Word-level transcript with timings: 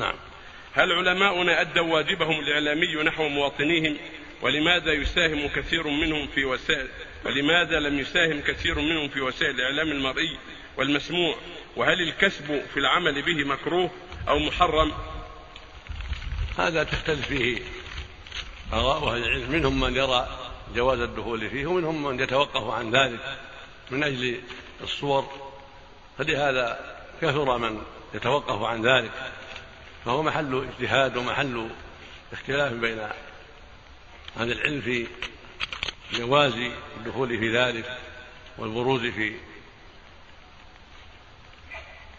نعم. 0.00 0.14
هل 0.72 0.92
علماؤنا 0.92 1.60
أدوا 1.60 1.94
واجبهم 1.94 2.40
الإعلامي 2.40 2.94
نحو 2.94 3.28
مواطنيهم؟ 3.28 3.96
ولماذا 4.42 4.92
يساهم 4.92 5.48
كثير 5.48 5.88
منهم 5.88 6.26
في 6.26 6.44
وسائل 6.44 6.88
ولماذا 7.24 7.80
لم 7.80 7.98
يساهم 7.98 8.40
كثير 8.40 8.78
منهم 8.78 9.08
في 9.08 9.20
وسائل 9.20 9.54
الإعلام 9.54 9.88
المرئي 9.88 10.38
والمسموع؟ 10.76 11.36
وهل 11.76 12.00
الكسب 12.00 12.62
في 12.74 12.80
العمل 12.80 13.22
به 13.22 13.44
مكروه 13.44 13.90
أو 14.28 14.38
محرم؟ 14.38 14.92
هذا 16.58 16.84
تختلف 16.84 17.26
فيه 17.26 17.58
آراء 18.72 19.08
أهل 19.08 19.22
العلم. 19.24 19.50
منهم 19.50 19.80
من 19.80 19.96
يرى 19.96 20.38
جواز 20.74 21.00
الدخول 21.00 21.50
فيه 21.50 21.66
ومنهم 21.66 22.02
من 22.02 22.20
يتوقف 22.20 22.70
عن 22.70 22.90
ذلك 22.90 23.38
من 23.90 24.04
أجل 24.04 24.40
الصور. 24.82 25.50
فلهذا 26.18 26.96
كثر 27.22 27.58
من 27.58 27.82
يتوقف 28.14 28.62
عن 28.62 28.86
ذلك. 28.86 29.39
فهو 30.04 30.22
محل 30.22 30.68
اجتهاد 30.68 31.16
ومحل 31.16 31.68
اختلاف 32.32 32.72
بين 32.72 32.98
أهل 34.36 34.52
العلم 34.52 34.80
في 34.80 35.06
جواز 36.12 36.54
الدخول 36.96 37.28
في 37.38 37.56
ذلك 37.56 37.98
والبروز 38.58 39.00
في 39.00 39.34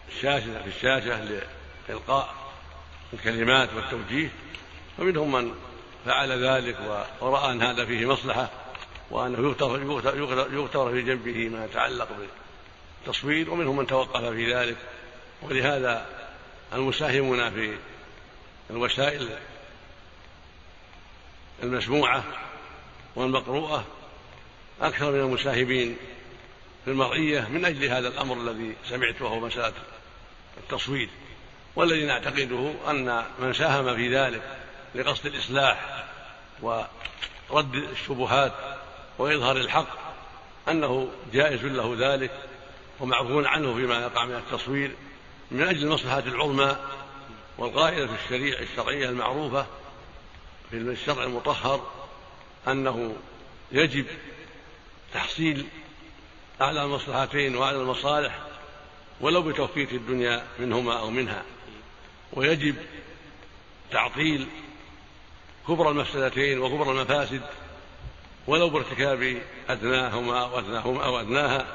الشاشة 0.08 0.62
في 0.62 0.68
الشاشة 0.68 1.42
لإلقاء 1.88 2.34
الكلمات 3.12 3.68
والتوجيه. 3.74 4.28
ومنهم 4.98 5.32
من 5.32 5.54
فعل 6.06 6.44
ذلك 6.44 6.76
ورأى 7.20 7.52
أن 7.52 7.62
هذا 7.62 7.84
فيه 7.84 8.06
مصلحة 8.06 8.50
وأنه 9.10 9.38
يغتر 10.52 10.90
في 10.90 11.02
جنبه 11.02 11.48
ما 11.48 11.64
يتعلق 11.64 12.08
بالتصوير. 13.04 13.50
ومنهم 13.50 13.76
من 13.76 13.86
توقف 13.86 14.24
في 14.24 14.54
ذلك. 14.54 14.76
ولهذا 15.42 16.21
المساهمون 16.74 17.50
في 17.50 17.76
الوسائل 18.70 19.28
المسموعة 21.62 22.24
والمقروءة 23.16 23.84
أكثر 24.80 25.10
من 25.10 25.20
المساهمين 25.20 25.96
في 26.84 26.90
المرئية 26.90 27.48
من 27.48 27.64
أجل 27.64 27.84
هذا 27.84 28.08
الأمر 28.08 28.36
الذي 28.36 28.76
سمعت 28.88 29.22
وهو 29.22 29.40
مسألة 29.40 29.72
التصوير 30.58 31.08
والذي 31.76 32.06
نعتقده 32.06 32.74
أن 32.90 33.24
من 33.38 33.52
ساهم 33.52 33.96
في 33.96 34.16
ذلك 34.16 34.42
لقصد 34.94 35.26
الإصلاح 35.26 36.04
ورد 37.50 37.74
الشبهات 37.74 38.52
وإظهار 39.18 39.56
الحق 39.56 39.88
أنه 40.68 41.08
جائز 41.32 41.64
له 41.64 41.96
ذلك 41.98 42.30
ومعفو 43.00 43.44
عنه 43.44 43.74
فيما 43.74 44.00
يقع 44.00 44.24
من 44.24 44.34
التصوير 44.34 44.90
من 45.52 45.62
أجل 45.62 45.82
المصلحة 45.82 46.18
العظمى 46.18 46.76
والقاعدة 47.58 48.06
في 48.06 48.12
الشريعة 48.24 48.60
الشرعية 48.60 49.08
المعروفة 49.08 49.66
في 50.70 50.76
الشرع 50.76 51.24
المطهر 51.24 51.90
أنه 52.68 53.16
يجب 53.72 54.06
تحصيل 55.14 55.66
أعلى 56.60 56.84
المصلحتين 56.84 57.56
وأعلى 57.56 57.76
المصالح 57.76 58.38
ولو 59.20 59.42
بتوفيق 59.42 59.88
الدنيا 59.92 60.46
منهما 60.58 60.98
أو 60.98 61.10
منها. 61.10 61.42
ويجب 62.32 62.76
تعطيل 63.90 64.46
كبرى 65.68 65.88
المفسدتين 65.88 66.58
وكبرى 66.58 66.90
المفاسد 66.90 67.42
ولو 68.46 68.70
بارتكاب 68.70 69.42
أدناهما 69.68 70.42
أو 70.42 70.58
أدناهما 70.58 71.04
أو 71.04 71.20
أدناها. 71.20 71.66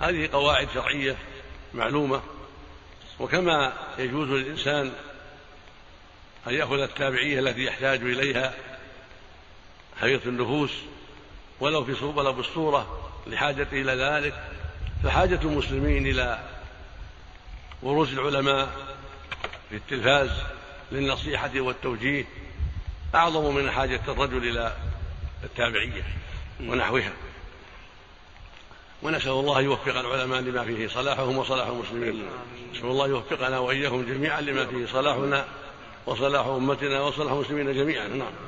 هذه 0.00 0.28
قواعد 0.32 0.68
شرعية 0.74 1.16
معلومة. 1.74 2.22
وكما 3.22 3.72
يجوز 3.98 4.28
للإنسان 4.28 4.92
أن 6.46 6.54
يأخذ 6.54 6.80
التابعية 6.80 7.38
التي 7.38 7.64
يحتاج 7.64 8.00
إليها 8.00 8.54
حيث 10.00 10.26
النفوس 10.26 10.70
ولو 11.60 11.84
في 11.84 11.94
ولو 11.94 12.32
بالصورة 12.32 13.10
لحاجته 13.26 13.80
إلى 13.80 13.92
ذلك. 13.92 14.34
فحاجة 15.04 15.40
المسلمين 15.44 16.06
إلى 16.06 16.38
ورود 17.82 18.08
العلماء 18.08 18.68
في 19.70 19.76
التلفاز 19.76 20.30
للنصيحة 20.92 21.50
والتوجيه 21.56 22.24
أعظم 23.14 23.54
من 23.54 23.70
حاجة 23.70 24.00
الرجل 24.08 24.48
إلى 24.48 24.76
التابعية 25.44 26.02
ونحوها. 26.60 27.12
ونسأل 29.02 29.30
الله 29.30 29.60
يوفق 29.60 29.98
العلماء 29.98 30.40
لما 30.40 30.64
فيه 30.64 30.88
صلاحهم 30.88 31.38
وصلاح 31.38 31.66
المسلمين. 31.66 32.22
نسأل 32.74 32.86
الله 32.86 33.08
يوفقنا 33.08 33.58
وإياهم 33.58 34.02
جميعا 34.02 34.40
لما 34.40 34.66
فيه 34.66 34.86
صلاحنا 34.86 35.44
وصلاح 36.06 36.46
أمتنا 36.46 37.00
وصلاح 37.00 37.32
المسلمين 37.32 37.72
جميعا. 37.72 38.08
نعم. 38.08 38.32